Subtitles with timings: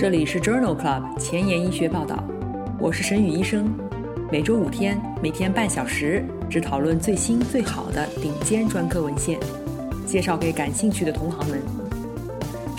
[0.00, 2.24] 这里是 Journal Club 前沿医学报道，
[2.78, 3.70] 我是沈宇医生。
[4.32, 9.38] 每周五天，每天半小时，只讨论最新最好的顶尖专科文献，
[10.06, 11.60] 介绍给感兴趣的同行们。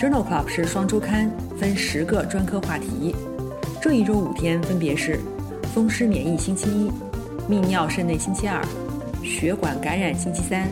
[0.00, 3.14] Journal Club 是双周刊，分十个专科话题。
[3.80, 5.20] 这一周五天分别是：
[5.72, 6.90] 风湿免疫星期一、
[7.48, 8.60] 泌尿肾内星期二、
[9.22, 10.68] 血管感染星期三、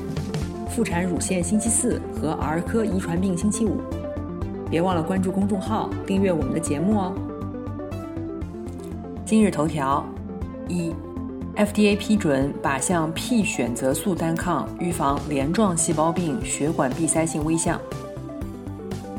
[0.69, 3.81] 妇产乳腺星期四和儿科遗传病星期五。
[4.71, 7.13] 别忘了关注公众号，订阅我们的节目哦。
[9.25, 10.05] 今日头条：
[10.69, 10.95] 一
[11.57, 17.81] ，FDA 批准靶向 P 选择素单抗预防镰状细胞病血管闭塞性微象。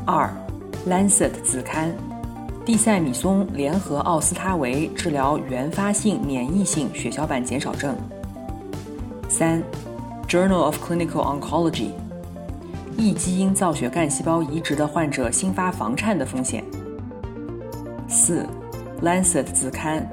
[0.06, 0.30] 二
[0.88, 1.94] ，Lancet 子刊，
[2.64, 7.94] 地塞米松联合奥司他韦治疗原发性免疫性血小板减少症。
[9.28, 9.62] 三
[10.26, 11.90] ，Journal of Clinical Oncology。
[12.96, 16.62] 异基因造血干细胞移植的患者新发房颤的风险。
[18.08, 18.46] 四，
[19.04, 20.06] 《Lancet》子刊，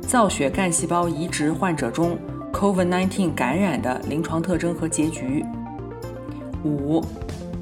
[0.00, 2.16] 造血干细胞移植患者中
[2.52, 5.44] COVID-19 感染的临床特征和结局。
[6.64, 7.00] 五，《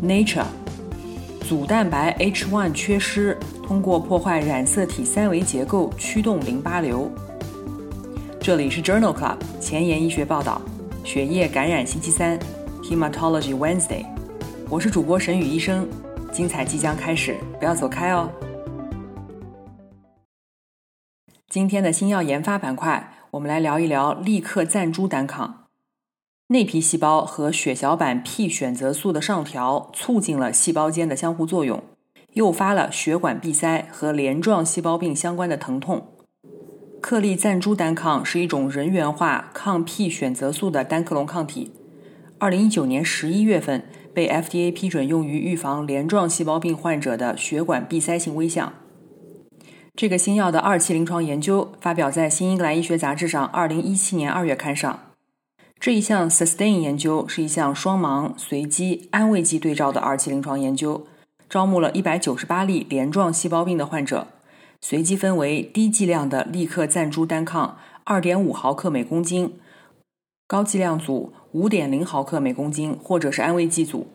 [0.03, 0.45] Nature》，
[1.49, 3.37] 组蛋白 H1 缺失，
[3.67, 7.11] 通过破坏染色体三维结构驱动淋巴瘤。
[8.41, 10.61] 这里是 Journal Club 前沿医学报道，
[11.03, 12.39] 血液感染星期三
[12.83, 14.05] ，Hematology Wednesday。
[14.71, 15.85] 我是主播沈宇医生，
[16.31, 18.31] 精彩即将开始，不要走开哦。
[21.49, 25.65] 今天的新药研发板块，我们来聊一聊利克赞珠单抗。
[26.47, 31.83] 内皮细胞和血小板 P 选择素的上调，促进了细胞间的相互作用，
[32.35, 36.07] 诱发了血管闭塞和镰状细胞病相关的疼痛。
[37.01, 41.73] 克利赞珠单抗是一种人源化抗 P 选择素的单克隆抗体。
[42.39, 43.83] 二零一九年十一月份。
[44.15, 48.73] 被 FDA 批准用于预防镰状细胞病患者的血管闭塞性微象。
[49.97, 54.99] 这个新药的二期临床研究发表在《新英格兰医学杂志》上，二零一七年二月刊上。
[55.79, 61.07] 这一项 SUSTAIN 研究是一项双盲、随机、安慰剂对照的二期临床研究，
[61.49, 64.27] 招募了一百九十八例镰状细胞病的患者，
[64.81, 69.59] 随机分为低剂量的利克赞珠单抗二点五毫克每公斤，
[70.47, 71.33] 高剂量组。
[71.53, 74.07] 五点零毫克每公斤，或者是安慰剂组，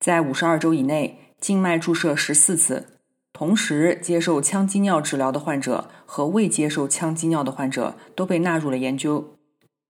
[0.00, 2.86] 在五十二周以内静脉注射十四次，
[3.32, 9.34] 同时接受羟基尿治疗的患者和未接受羟基尿的患者都被纳入了研究。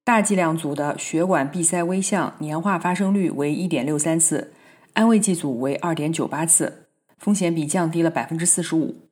[0.04, 4.52] 大剂量组的血管闭塞微象年化发生率为一点六三次，
[4.94, 6.88] 安慰剂组为二点九八次，
[7.18, 9.08] 风险比降低了百分之四十五。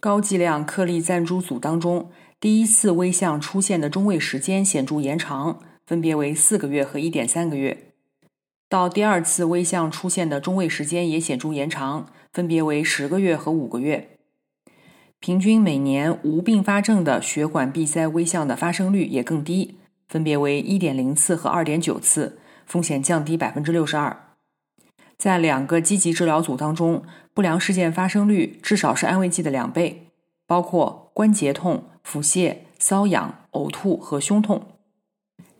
[0.00, 5.60] 高剂量颗粒赞珠组当中，第一次微象出现的中位时间显著延长。
[5.86, 7.92] 分别为四个月和一点三个月，
[8.68, 14.08] 到第二次微象出现的中位时间也显著延长，分别为十个月和五个月。
[15.18, 19.76] 平均每年无并发症的血管闭塞微象的发生率也更低，
[20.08, 24.16] 分别为一点零次和二点九次，风险降低百分之六十二。
[25.16, 30.08] 在两个积极治疗组当中，不良事件发生率至少是安慰剂的两倍，
[30.46, 34.71] 包括关节痛、腹泻、瘙痒、呕吐和胸痛。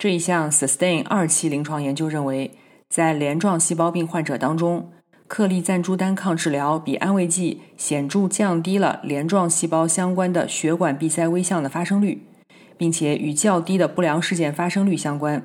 [0.02, 2.50] 这一项 SUSTAIN 二期临床研究认为，
[2.88, 4.90] 在镰状细胞病患者当中，
[5.28, 12.26] 克利赞珠单抗治疗比安慰剂显著降低了镰状细胞相关的血管闭塞微象的发生率，
[12.76, 15.40] 并且与较低的不良事件发生率相关。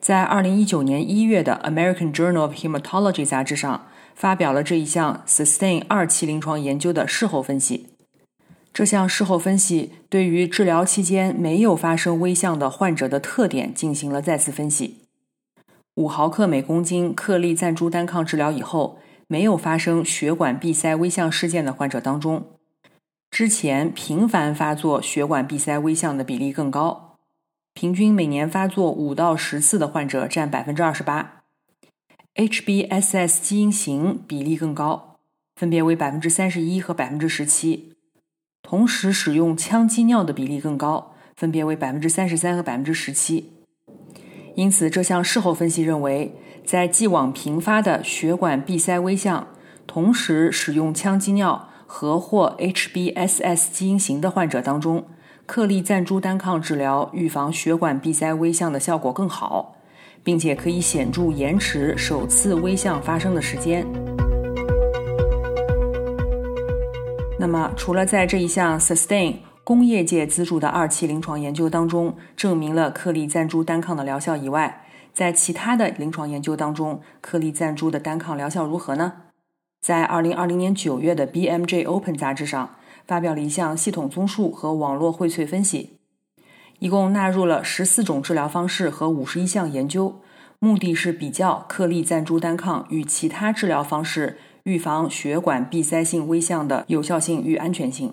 [0.00, 7.88] 在二零一九年一月的 American Journal of Hematology 杂志上，发表了这一项 SUSTAIN 二期临床研究的事后分析。
[8.76, 14.98] 这项事后分析对于治疗期间没有发生微象的患者的特点进行了再次分析。
[15.94, 18.98] 五毫克每公斤克利赞珠单抗治疗以后，
[19.28, 22.44] 没有发生血管闭塞微象事件的患者当中，
[23.30, 27.16] 之前频繁发作血管闭塞微象的比例更高，
[27.72, 31.44] 平均每年发作五到十次的患者占百分之二十八
[32.34, 35.16] ，HBSS 基因型比例更高，
[35.54, 37.95] 分别为百分之三十一和百分之十七。
[38.68, 43.52] 同时使用羟基尿的比例更高，分别为百分之三十三和百分之十七。
[44.56, 46.34] 因此，这项事后分析认为，
[46.64, 49.46] 在既往频发的血管闭塞微象，
[49.86, 55.04] 同时使用羟基尿和或 HBSS 基因型的患者当中，
[55.46, 59.76] 克利赞珠单抗治疗预防血管闭塞微象的效果更好，
[60.24, 63.86] 并且可以显著延迟首次微象发生的时间。
[67.38, 79.12] 那么，除了在这一项 SUSTAIN 工业界资助的二期临床研究当中证明了克利赞珠单抗的疗效以外，在其他的临床研究当中，克利赞珠的单抗疗效如何呢？
[79.82, 85.98] 在二零二零年九月的 BMJ Open 杂志上发表了一项系统综述和网络荟萃分析，
[86.78, 90.20] 一共纳入了十四种治疗方式和五十一项研究，
[90.58, 98.12] 目的是比较克利赞珠单抗与其他治疗方式预防血管闭塞性微象的有效性与安全性。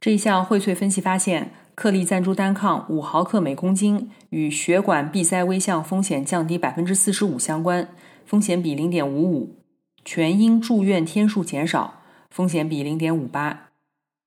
[0.00, 7.88] 这一项荟萃分析发现，克利赞珠单抗五毫克每公斤与血管闭塞微象风险降低百分之四十五相关，
[8.24, 9.56] 风险比零点五五。
[10.04, 13.70] 全因住院天数减少，风险比零点五八，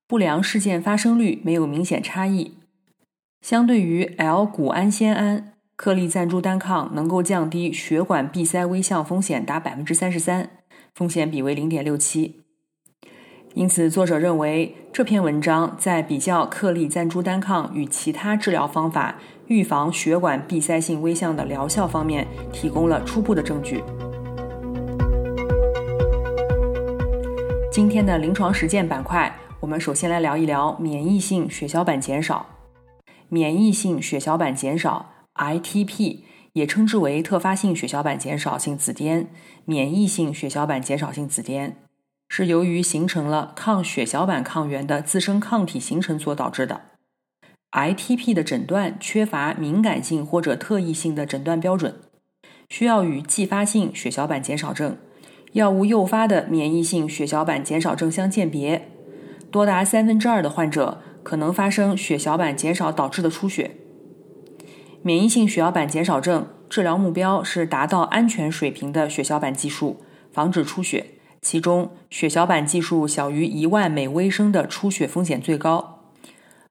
[0.05, 2.55] 不良事件发生率没有明显差异。
[3.41, 10.49] 相对于 L 谷氨酰胺，克利赞珠单抗能够降低血管闭塞微象风险达百分之三十三，
[10.97, 12.41] 风险比为零点六七。
[13.53, 19.15] 因此，作者认为这篇文章在比较克利赞珠单抗与其他治疗方法
[19.45, 23.83] 预防血管闭塞性微象的疗效方面提供了初步的证据。
[27.71, 32.43] 今天的临床实践板块，我们首先来聊一聊免疫性血小板减少。
[33.29, 36.21] 免疫性血小板减少 （ITP）
[36.57, 39.27] 也称之为特发性血小板减少性紫癜、
[39.65, 41.73] 免疫性血小板减少性紫癜，
[42.29, 46.81] 是由于形成了抗血小板抗原的自身抗体形成所导致的。
[47.71, 51.99] ITP 的诊断缺乏敏感性或者特异性的诊断标准，
[52.69, 54.97] 需要与继发性血小板减少症。
[55.51, 58.89] 药物诱发的免疫性血小板减少症相鉴别，
[59.51, 63.77] 多达三分之二的患者可能发生血小板减少导致的出血。
[65.07, 70.01] 免疫性血小板减少症治疗目标是达到安全水平的血小板计数，
[70.33, 71.05] 防止出血。
[71.41, 76.01] 其中，血小板计数小于一万每微升的出血风险最高。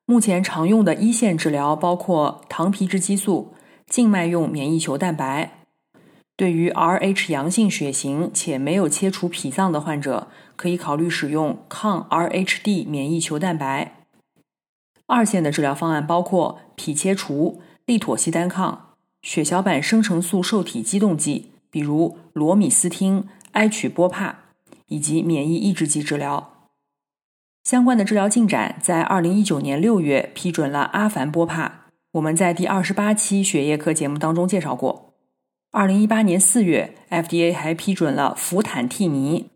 [0.04, 3.54] 目前常用的一线治疗包括糖皮质激素、
[3.86, 5.62] 静脉用免疫球蛋白。
[6.36, 14.04] 对于 Rh 阳性血型且没有切除脾脏的患者，可以考虑使用抗 Rhd 免疫球蛋白。
[15.06, 24.34] 二线的治疗方案包括脾切除、利妥昔单抗、血小板生成素受体激动剂，比如罗米斯汀、埃曲波帕，
[24.88, 26.52] 以及免疫抑制剂治疗。
[27.62, 35.14] 相关的治疗进展在二零一九年六月批准了阿凡波帕，我们在第二十八期血液科节目当中介绍过。
[35.70, 39.50] 二零一八年四月，FDA 还批准了福坦替尼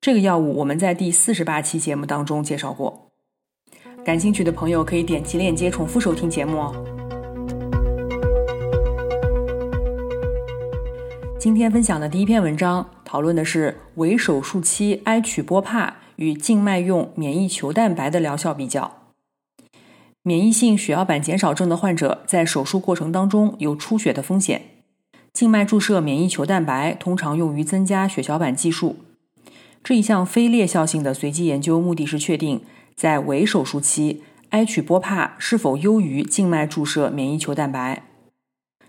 [0.00, 3.08] 这个药物，我们在第四十八期节目当中介绍过。
[4.04, 6.99] 感兴趣的朋友可以点击链接重复收听节目哦。
[11.40, 19.14] 今天分享的第一篇文章讨论的是围手术期埃曲波帕与静脉用免疫球蛋白的疗效比较。
[20.22, 24.66] 免疫性血小板减少症的患者在手术过程当中有出血的风险。
[25.32, 28.96] 静脉注射免疫球蛋白通常用于增加血小板计数。
[29.82, 32.60] 这一项非裂效性的随机研究目的是确定
[32.94, 38.09] 在围手术期埃曲波帕是否优于静脉注射免疫球蛋白。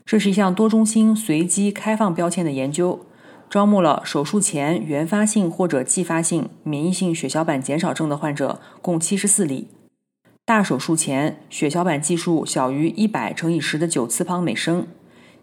[0.06, 3.06] 这是一项多中心随机开放标签的研究，
[3.50, 9.68] 招募了手术前原发性或者继发性免疫性血小板减少症的患者共七十四例。
[10.44, 14.88] 大手术前血小板计数小于一百乘以十的九次方每升。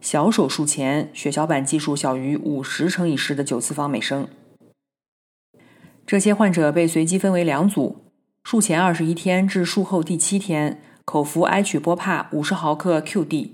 [0.01, 4.29] 小手术前血小板计数小于五十乘以十的九次方每升。
[6.07, 7.97] 这些患者被随机分为两组：
[8.43, 13.51] 术前二十一天至术后第七天口服埃曲波帕五十毫克 QD，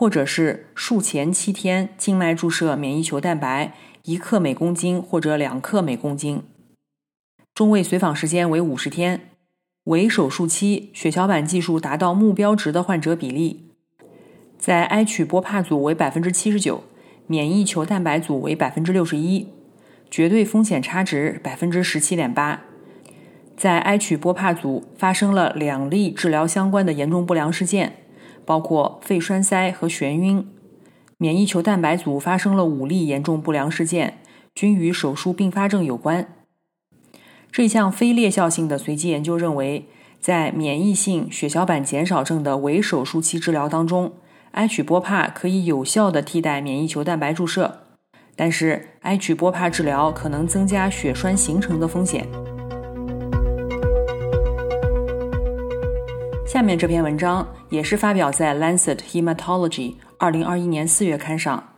[0.00, 6.42] 或者是术前七天静脉注射免疫球蛋白一克每公斤或者两克每公斤。
[7.54, 9.20] 中位随访时间为五十天。
[9.84, 13.72] 为手术期血小板计数达到目标值的患者比例。
[14.58, 16.82] 在埃曲波帕组为百分之七十九，
[17.26, 19.48] 免疫球蛋白组为百分之六十一，
[20.10, 22.62] 绝对风险差值百分之十七点八。
[23.54, 27.99] 在埃曲波帕组发生了两例治疗相关的严重不良事件，
[28.50, 30.44] 包括肺栓塞和眩晕。
[31.18, 34.18] 免疫球蛋白组发生了五例严重不良事件，
[34.56, 36.26] 均与手术并发症有关。
[37.52, 39.86] 这项非裂效性的随机研究认为，
[40.18, 44.14] 在免疫性血小板减少症的围手术期治疗当中。
[44.52, 47.82] 埃曲波帕可以有效的替代免疫球蛋白注射，
[48.34, 52.26] 但是埃曲波帕治疗可能增加血栓形成的风险。
[56.52, 61.74] 下面这篇文章也是发表在《Lancet Hematology》二零二一年四月刊上。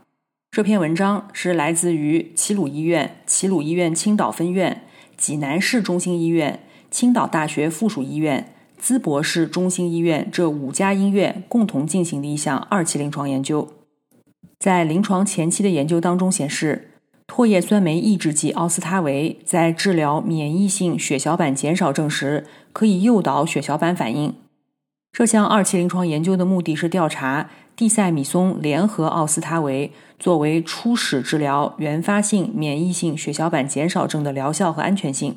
[0.50, 6.60] 这篇文章是来自于齐鲁医院、齐鲁医院青岛分院、济南市中心医院、
[6.90, 8.54] 青岛大学附属医院。
[8.80, 13.68] 淄博市中心医院这五家医院共同进行的一项二期临床研究，
[14.58, 16.92] 在临床前期的研究当中显示，
[17.26, 24.34] 唾液酸酶抑制剂奥司他韦在治疗免疫性血小板减少症时，可以诱导血小板反应。
[25.12, 35.36] 这项二期临床研究的目的是调查地塞米松联合奥司他韦作为初始治疗原发性免疫性血小板减少症的疗效和安全性。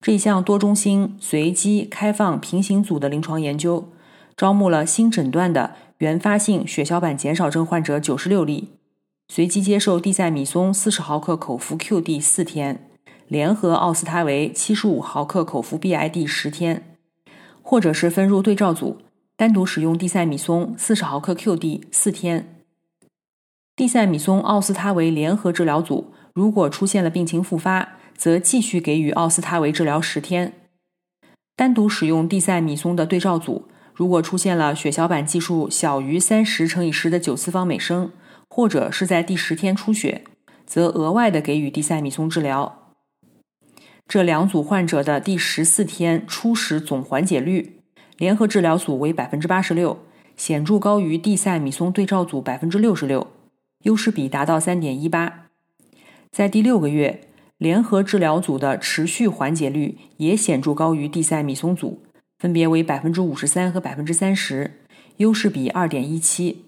[0.00, 3.88] 这一项多中心、随机、开放、平行组的临床研究，
[4.34, 8.70] 招募了新诊断的原发性血小板减少症患者九十六例。
[9.28, 12.88] 随机接受地塞米松四十毫克口服 QD 四天，
[13.28, 16.93] 联合奥司他韦七十五毫克口服 BID 十天，
[17.66, 18.98] 或者是分入对照组，
[19.36, 22.60] 单独使用地塞米松四十毫克 QD 四天。
[23.74, 30.52] 地塞米松奥司他韦联合治疗组如果出现了病情复发，则继续给予奥司他韦治疗十天。
[31.56, 38.12] 单独使用地塞米松的对照组，如果出现了血小板计数小于三十乘以十的九次方每升。
[38.50, 40.22] 或者是在第十天出血，
[40.64, 42.83] 则额外的给予地塞米松治疗。
[44.06, 47.80] 这两组患者的第十四天初始总缓解率，
[48.18, 49.98] 联合治疗组为百分之八十六，
[50.36, 53.26] 显著高于地塞米松对照组百分之六十六，
[53.82, 55.46] 优势比达到三点一八。
[56.30, 62.02] 在第六个月，联合治疗组的持续缓解率也显著高于地塞米松组，
[62.38, 64.80] 分别为百分之五十三和百分之三十，
[65.16, 66.64] 优势比二点一七。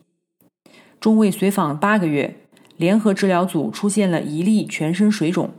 [0.98, 2.36] 中位随访八个月，
[2.76, 5.50] 联合治疗组出现了一例全身水肿，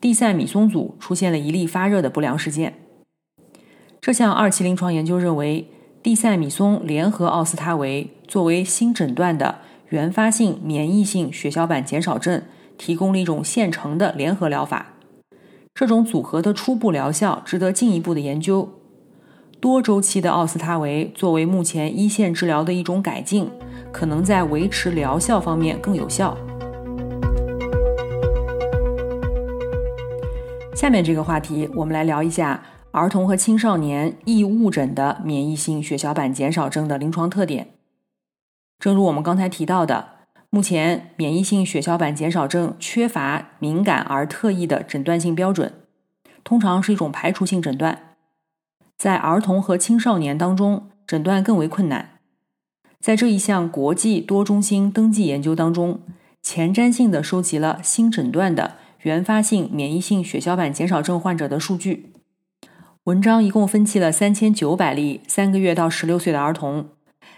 [0.00, 2.74] 地塞米松组出现了一例发热的不良事件。
[4.00, 5.68] 这项二期临床研究认为，
[6.02, 9.58] 地塞米松联合奥司他韦作为新诊断的
[9.90, 12.42] 原发性免疫性血小板减少症，
[12.78, 14.94] 提供了一种现成的联合疗法。
[15.74, 18.68] 这种组合的初步疗效值得进一步的研究。
[19.60, 23.50] 多周期的奥司他韦作为目前一线治疗的一种改进。
[23.92, 26.36] 可能在维持疗效方面更有效。
[30.80, 37.74] 下面这个话题，我们来聊一下儿童和青少年易误诊的免疫性血小板减少症的临床特点。
[38.78, 40.08] 正如我们刚才提到的，
[40.48, 45.70] 目前免疫性血小板减少症缺乏敏感而特异的诊断性标准，
[46.42, 48.16] 通常是一种排除性诊断。
[48.96, 52.12] 在儿童和青少年当中，诊断更为困难。
[52.98, 56.00] 在这一项国际多中心登记研究当中，
[56.42, 62.12] 前瞻性的收集了新诊断的原发性免疫性血小板减少症患者的数据。
[63.04, 66.90] 文章一共分析了三千九百例三个月到十六岁的儿童，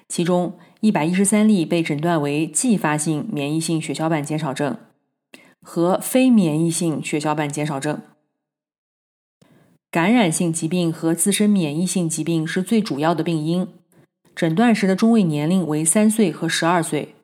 [0.08, 4.76] 其中一百一十三例被诊断为继发性免疫性血小板减少症
[5.60, 8.00] 和非免疫性血小板减少症。
[9.90, 13.68] 感染性疾病和自身免疫性疾病是最主要的病因。
[14.34, 17.14] 诊断时的中位年龄为三岁和十二岁，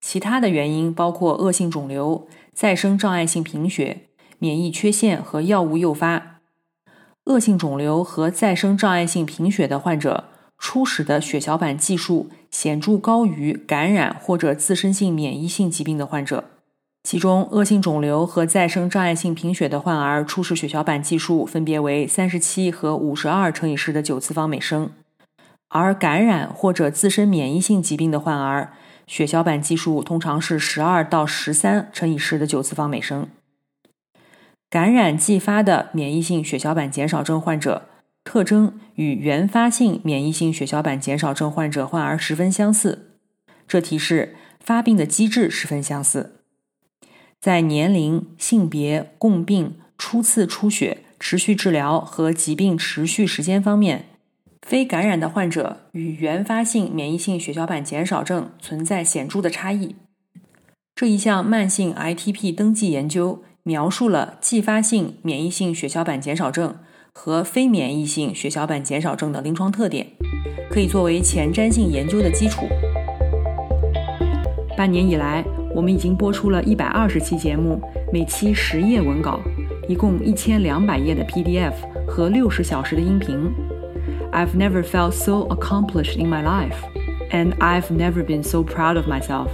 [0.00, 4.02] 其他的原因包括恶性肿瘤、再生障碍性贫血、
[4.38, 6.40] 免疫缺陷和药物诱发。
[7.24, 10.24] 恶性肿瘤和再生障碍性贫血的患者，
[10.58, 16.44] 初始的血小板计数显著高于感染或者自身性免疫性疾病的患者。
[17.04, 24.90] 其中，恶性肿瘤和再生障碍性贫血的患儿初始血小板计数分别为三十七和五十二乘以十的九次方每升。
[25.68, 28.72] 而感染或者自身免疫性疾病的患儿，
[29.08, 33.26] 血小板计数通常是十二到十三乘以十的九次方每升。
[34.70, 37.88] 感染继发的免疫性血小板减少症患者
[38.22, 43.16] 特征与原发性免疫性血小板减少症患者患儿十分相似，
[43.66, 46.42] 这提示发病的机制十分相似。
[47.40, 54.07] 在年龄、性别、共病、初次出血、持续治疗和疾病持续时间方面。
[54.68, 59.96] 非感染的患者与原发性免疫性血小板减少症存在显著的差异。
[60.94, 66.76] 这一项慢性 ITP 登记研究描述了继发性免疫性血小板减少症
[67.14, 70.06] 和非免疫性血小板减少症的临床特点，
[70.70, 72.66] 可以作为前瞻性研究的基础。
[74.76, 75.42] 半年以来，
[75.74, 77.80] 我们已经播出了一百二十期节目，
[78.12, 79.40] 每期十页文稿，
[79.88, 81.72] 一共一千两百页的 PDF
[82.06, 83.50] 和六十小时的音频。
[84.32, 86.76] I've never felt so accomplished in my life,
[87.30, 89.48] and I've never been so proud of myself.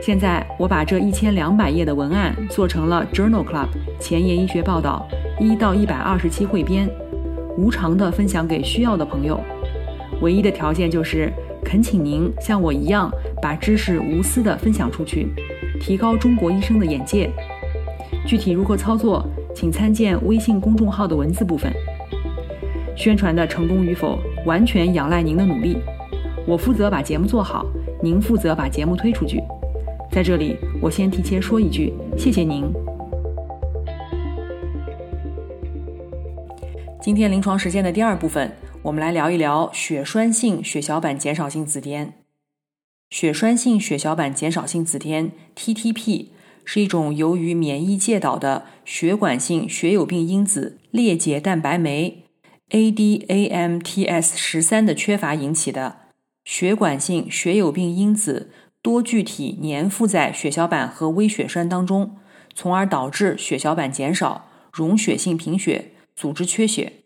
[0.00, 5.06] 现在我把这一千两百页的文案做成了 Journal Club 前沿医学报道
[5.40, 6.88] 一到一百二十期汇编，
[7.56, 9.40] 无偿的分享给需要的朋友。
[10.20, 11.32] 唯一的条件就是
[11.64, 13.12] 恳请您像我一样
[13.42, 15.28] 把知识无私的分享出去，
[15.80, 17.30] 提高中国医生的眼界。
[18.26, 21.72] 具体如何操作，请参见微信公众号的文字部分。
[22.96, 25.76] 宣传的成功与否，完全仰赖您的努力。
[26.46, 27.66] 我负责把节目做好，
[28.02, 29.42] 您负责把节目推出去。
[30.10, 32.64] 在这里，我先提前说一句，谢谢您。
[37.02, 38.50] 今天临床实践的第二部分，
[38.82, 42.08] 我们来聊一聊血栓性血小板减少性紫癜。
[43.10, 46.26] 血栓性血小板减少性紫癜 （TTP）
[46.64, 52.24] 是一种由于免疫介导的血管性血友病因子裂解蛋白酶
[52.70, 55.96] ADAMTS 十三的缺乏引起的
[56.44, 58.50] 血管性血友病因子
[58.82, 62.16] 多聚体粘附在血小板和微血栓当中，
[62.54, 65.92] 从而导致血小板减少、溶血性贫血。
[66.16, 67.04] 组织缺血，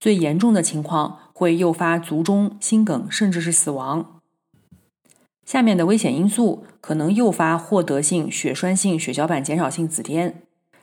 [0.00, 4.20] 最严重的情况会诱发卒中、心梗，甚至是死亡。
[5.46, 10.32] 下面的危险因素可能诱发获得性血栓性血小板减少性紫癜，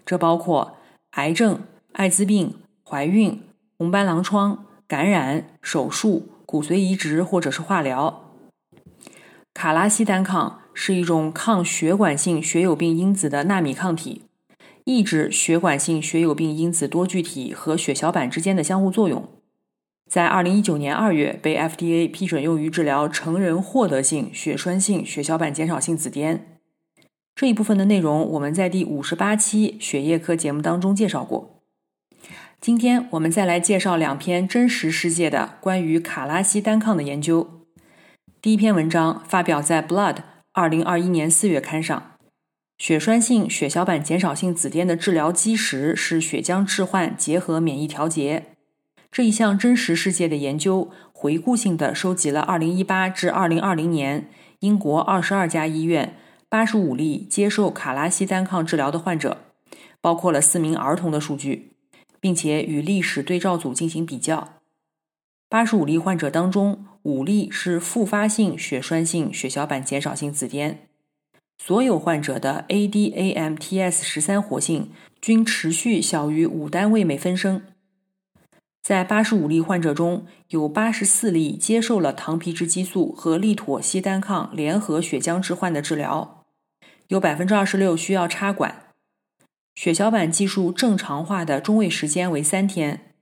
[0.06, 0.78] 这包括
[1.12, 1.60] 癌症、
[1.92, 3.42] 艾滋病、怀孕、
[3.80, 8.36] 红斑狼疮、感染、手术、骨髓移植或者是化疗。
[9.54, 14.24] 卡拉西单抗是一种抗血管性血友病因子的纳米抗体。
[14.84, 19.30] 抑制血管性血友病因子多聚体和血小板之间的相互作用，
[20.10, 26.40] 在二零一九年二月被 FDA 批准用于治疗成人获得性血栓性血小板减少性紫癜。
[27.34, 31.59] 这一部分的内容我们在第五十八期血液科节目当中介绍过。
[32.62, 37.66] 今天我们再来介绍两篇真实世界的关于卡拉西单抗的研究。
[38.42, 40.16] 第一篇文章发表在《Blood》
[40.52, 42.12] 二零二一年四月刊上。
[42.78, 48.48] 血栓性血小板减少性紫癜的治疗基石是血浆置换结合免疫调节。
[49.10, 56.18] 这一项真实世界的研究回顾性的收集了2018至2020年英国22家医院
[56.50, 59.38] 85例接受卡拉西单抗治疗的患者，
[60.02, 61.72] 包括了四名儿童的数据，
[62.20, 64.56] 并且与历史对照组进行比较。
[65.50, 70.76] 85例患者当中，五例是复发性血栓性血小板减少性紫癜。
[71.58, 77.64] 所有患者的 ADAMTS 十三活性均持续小于五单位每分升。
[78.82, 86.46] 在八十五例患者中，有八十四例接受了糖皮质激素和利妥昔单抗联合血浆置换的治疗，
[87.10, 88.89] 有百分之二十六需要插管。
[89.80, 93.14] 血小板计数正常化的中位时间为三天，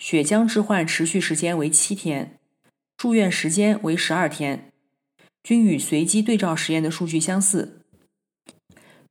[0.00, 2.36] 血浆置换持续时间为七天，
[2.96, 4.72] 住院时间为十二天，
[5.44, 7.82] 均与随机对照实验的数据相似。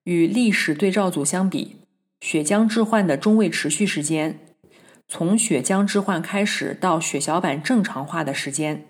[0.03, 1.77] 与历史对照组相比，
[2.19, 4.37] 血浆置换的中位持续时间，
[5.07, 8.87] 从血浆置换开始到血小板正常化的时间，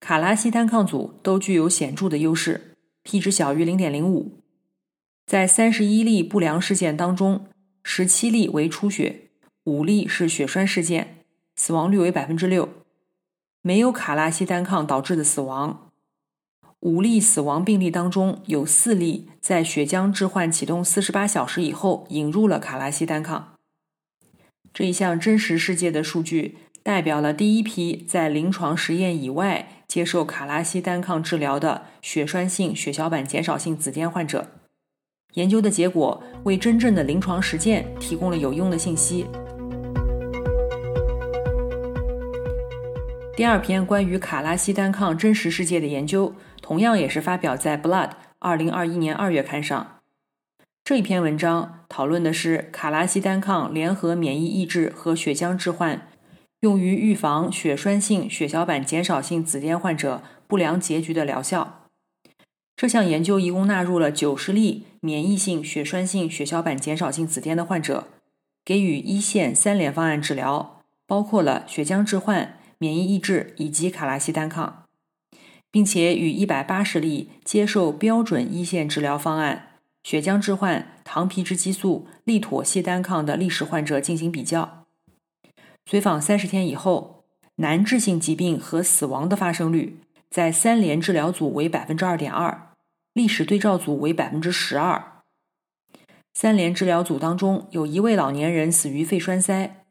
[0.00, 4.37] 卡拉西单抗组都具有显著的优势，p 值小于零点零五。
[5.28, 7.48] 在三十一例不良事件当中，
[7.84, 9.28] 十七例为出血，
[9.64, 11.18] 五例是血栓事件，
[11.54, 12.66] 死亡率为百分之六，
[13.60, 15.90] 没有卡拉西单抗导致的死亡。
[16.80, 23.52] 五例死亡病例当中，有四例在血浆置换启动四十八小时以后引入了卡拉西单抗。
[24.72, 34.52] 这一项真实世界的数据代表了第一批在临床实验以外接受卡拉西单抗治疗的血栓性血小板减少性紫癜患者。
[35.38, 39.24] 研究的结果为真正的临床实践提供了有用的信息。
[43.34, 46.34] 第二篇关于卡拉西单抗真实世界的研究。
[46.68, 48.08] 同样也是发表在《Blood》
[48.40, 50.00] 二零二一年二月刊上。
[50.84, 56.08] 这一篇文章讨论的是卡拉西单抗联合免疫抑制和血浆置换
[56.60, 61.77] 用于预防血栓性血小板减少性紫癜患者不良结局的疗效。
[62.78, 68.06] 这项研究一共纳入了九十例免疫性血栓性血小板减少性紫癜的患者，
[68.64, 74.84] 给予一线三联方案治疗，包括了血浆置换、免疫抑制以及卡拉西单抗。
[75.72, 79.70] 并且与一百八十例接受标准一线治疗方案
[80.04, 84.86] 血浆置换糖皮质激素利妥昔单抗的历史患者进行比较。
[85.84, 87.24] 随访三十天以后，
[87.56, 89.98] 难治性疾病和死亡的发生率
[90.30, 92.67] 在三联治疗组为百分之二点二，
[93.12, 95.22] 历史对照组为百分之十二。
[96.34, 99.84] 三联治疗组当中有一位老年人死于肺栓塞，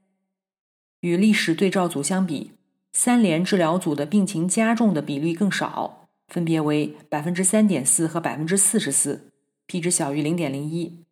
[1.02, 2.52] 与历史对照组相比。
[2.94, 9.30] 三联治疗组的病情加重的比例更少，分别为百分之三点四和百分之四十四
[9.68, 11.04] ，p 值小于零点零一。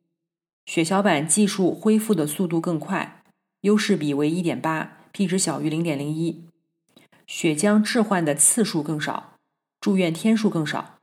[0.66, 3.22] 血小板计数恢复的速度更快，
[3.62, 6.46] 优势比为一点八，p 值小于零点零一。
[7.28, 9.34] 血浆置换的次数更少，
[9.80, 10.95] 住院天数更少。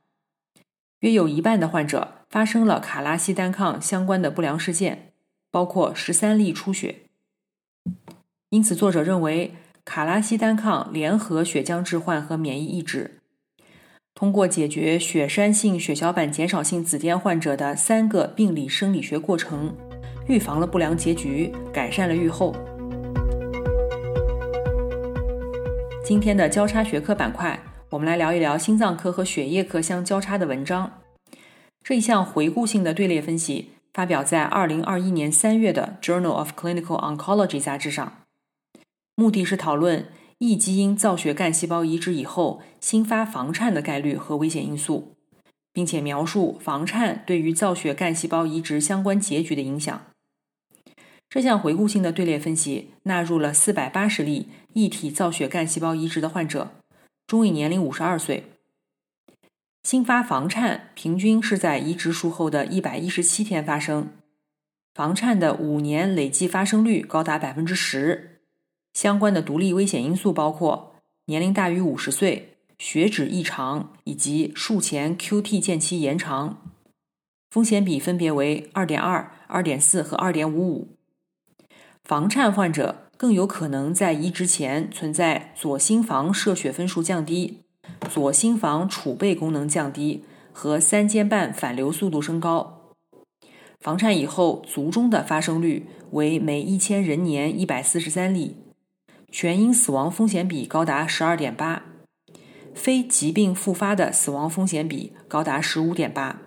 [1.03, 5.13] 约有一半的患者发生了卡拉西单抗相关的不良事件，
[5.51, 7.03] 包括十三例出血。
[8.49, 9.53] 因此，作者认为。
[9.85, 13.19] 卡拉西单抗联合血浆置换和免疫抑制，
[14.15, 19.75] 通过解决血栓性血小板减少性紫癜患者的三个病理生理学过程，
[20.25, 22.55] 预防了不良结局，改善了预后。
[26.01, 27.61] 今天的交叉学科板块，
[27.93, 30.99] 我们来聊一聊心脏科和血液科相交叉的文章。
[31.83, 38.23] 这一项回顾性的队列分析发表在2021年3月的《Journal of Clinical Oncology》杂志上，
[39.13, 40.07] 目的是讨论
[40.39, 45.13] 异基因造血干细胞移植以后新发房颤的概率和危险因素，
[45.71, 50.01] 并且描述房颤对于造血干细胞移植相关结局的影响。
[51.29, 54.49] 这项回顾性的队列分析纳入了480例。
[54.75, 56.71] 异体造血干细胞移植的患者，
[57.33, 58.43] 中位年龄五十二岁，
[59.81, 64.09] 新发房颤平均是在移植术后的一百一十七天发生，
[64.93, 68.41] 房颤的五年累计发生率高达百分之十。
[68.93, 76.61] 相关的独立危险因素包括年龄大于五十岁、血脂异常以及术前 QT 间期延长，
[77.49, 80.89] 风险比分别为二点二、二点四和二点五五。
[82.03, 83.02] 房颤患者。
[83.23, 87.61] 更有可能在移植前存在左心房射血分数降低、
[88.09, 92.91] 左心房储备功能降低和三尖瓣反流速度升高。
[93.79, 98.57] 房颤以后卒中的发生率为每一千人年一百四十三例，
[99.31, 101.85] 全因死亡风险比高达十二点八，
[102.75, 106.41] 非疾病复发的死亡风险比高达十五点八。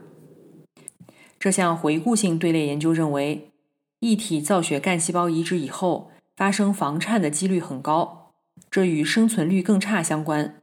[1.40, 3.48] 这项回顾性队列研究认为，
[4.00, 6.10] 异体造血干细胞移植以后。
[6.36, 8.32] 发生房颤的几率很高，
[8.70, 10.56] 这与生存率更差相关。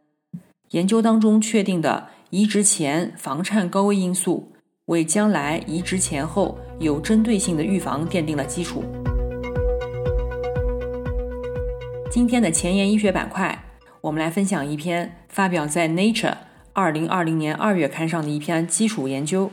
[0.69, 4.53] 研究当中确定的移植前房颤高危因素，
[4.85, 8.83] 为将来移植前后有针对性的预防奠定了基础。
[12.11, 13.65] 今天的前沿医学板块，
[14.01, 16.29] 我们来分享一篇发表在《Nature》
[16.73, 19.49] 二零二零年二月刊上的一篇基础研究，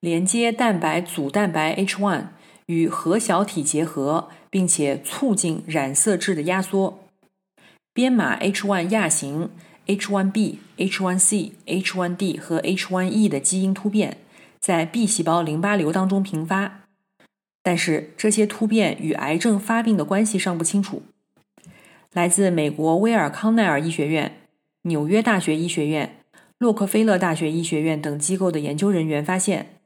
[0.00, 2.24] 连接蛋白组蛋白 H1
[2.66, 4.28] 与核小体结合。
[4.50, 7.04] 并且促进染色质的压缩，
[7.94, 9.50] 编码 H1 亚型、
[9.86, 14.18] H1b、H1c、H1d 和 H1e 的基因突变
[14.58, 16.80] 在 B 细胞淋巴瘤当中频发，
[17.62, 21.02] 但是这些突变与癌症发病的关系尚不清楚。
[22.12, 24.36] 来自美国威尔康奈尔医学院、
[24.82, 26.16] 纽约大学医学院、
[26.58, 29.76] 洛克菲勒大学医学院等机构的研究人员发现，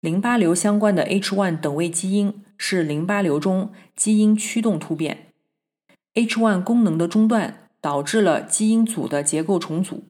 [0.00, 2.42] 淋巴瘤相关的 H1 等位基因。
[2.58, 5.28] 是淋巴瘤中基因驱动突变
[6.14, 10.08] ，H1 功能的中断导致了基因组的结构重组，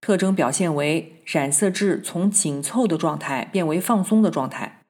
[0.00, 4.82] 特征表现为染色质从紧凑的状态变为放松的状态，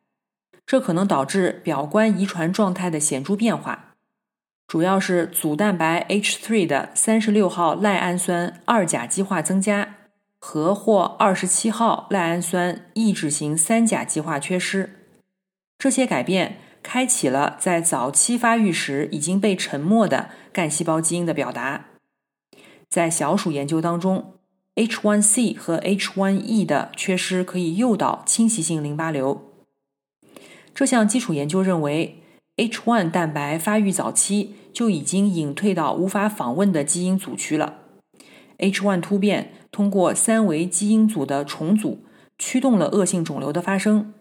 [0.67, 3.95] 这可能导致表观遗传状态的显著变化，
[4.67, 9.95] 主要是组蛋白 H3 的三十六号赖氨酸二甲基化增加
[10.39, 15.07] 和或二十七号赖氨酸抑制型三甲基化缺失，
[15.79, 16.59] 这些改变。
[16.83, 21.87] 开启了在早期发育时已经被沉没的干细胞基因的表达。
[22.89, 24.35] 在小鼠研究当中
[24.77, 29.53] ，H1c 和 H1e 的缺失可以诱导侵袭性淋巴瘤。
[30.75, 32.23] 这项基础研究认为
[32.57, 37.79] ，H1 蛋白发育早期就已经隐退到无法访问的基因组区了。
[38.59, 42.05] H1 突变通过三维基因组的重组，
[42.39, 44.15] 驱动了恶性肿瘤的发生。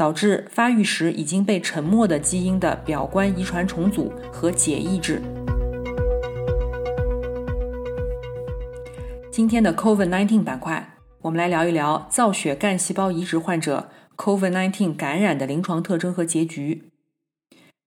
[0.00, 5.20] 导致发育时已经被沉没的基因的表观遗传重组和解抑制。
[9.30, 16.88] 今天的 COVID-19 板块，我们来聊一聊造血干细胞移植患者 COVID-19 感染的临床特征和结局。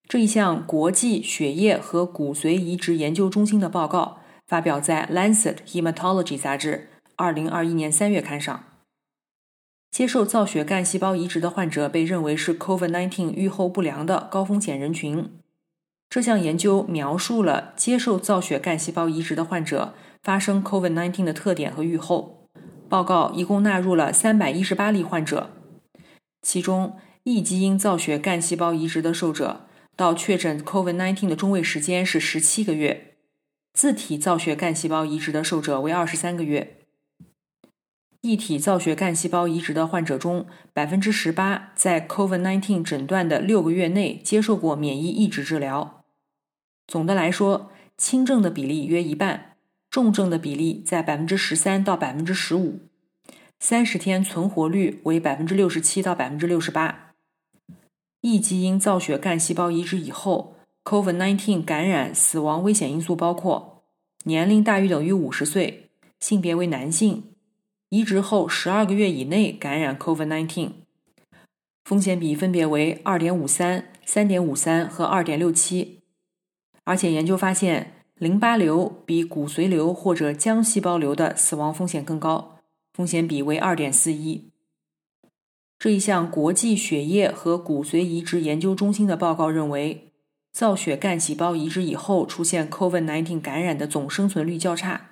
[0.08, 8.66] 这一项国际血液和骨髓移植研究中心的报告发表在《Lancet Hematology》杂志2021年3月刊上。
[9.94, 15.30] 接受造血干细胞移植的患者被认为是 COVID-19 预后不良的高风险人群。
[16.10, 22.50] 这项研究描述了接受造血干细胞移植的患者发生 COVID-19 的特点和预后。
[22.90, 25.52] 报告一共纳入了318例患者，
[26.42, 33.14] 其中异基因造血干细胞移植的受者到确诊 COVID-19 的中位时间是17个月，
[33.74, 36.80] 自体造血干细胞移植的受者为23个月。
[38.24, 46.06] 异体造血干细胞移植的患者中，百分之十八在 COVID-19 诊断的六个月内接受过免疫抑制治疗。
[46.88, 49.58] 总的来说，轻症的比例约一半，
[49.90, 52.80] 重症的比例在百分之十三到百分之十五，
[53.60, 57.12] 三十天存活率为百分之六十七到百分之六十八。
[58.22, 60.56] 异基因造血干细胞移植以后
[60.86, 63.84] ，COVID-19 感染死亡危险因素包括
[64.24, 65.90] 年龄大于等于五十岁。
[66.22, 67.33] 性别为男性，
[67.94, 70.72] 移植后十二个月以内感染 COVID-19，
[71.86, 76.00] 风险比分别为二点五三、三点五三和二点六七。
[76.86, 82.58] 而且研究发现，淋巴瘤比骨髓瘤或者浆细胞瘤的死亡风险更高，
[82.96, 84.50] 风险比为二点四一。
[85.78, 90.12] 这一项国际血液和骨髓移植研究中心的报告认为，
[90.52, 95.12] 造血干细胞移植以后出现 COVID-19 感染的总生存率较差。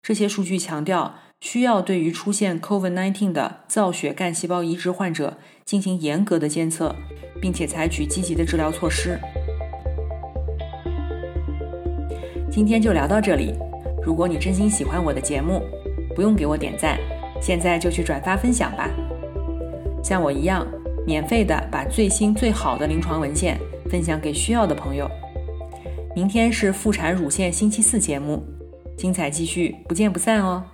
[0.00, 6.94] 这些数据强调，需要对于出现 COVID-19 的造血干细胞移植患者进行严格的监测，
[7.40, 9.18] 并且采取积极的治疗措施。
[12.50, 13.54] 今天就聊到这里。
[14.02, 15.62] 如果你真心喜欢我的节目，
[16.14, 16.98] 不用给我点赞，
[17.40, 18.90] 现在就去转发分享吧。
[20.02, 20.66] 像我一样，
[21.06, 25.08] 免费的把最新最好的临床文献分享给需要的朋友。
[26.16, 28.42] 明天是妇产乳腺星期四节目，
[28.96, 30.64] 精彩继续，不见不散哦。